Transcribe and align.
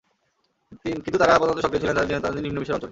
কিন্তু 1.03 1.17
তাঁরা 1.21 1.39
প্রধানত 1.41 1.59
সক্রিয় 1.63 1.81
ছিলেন 1.81 1.95
তাঁদের 1.97 2.09
নিয়ন্ত্রণাধীন 2.13 2.43
নিম্ন 2.45 2.57
মিশর 2.61 2.69
অঞ্চলে। 2.73 2.79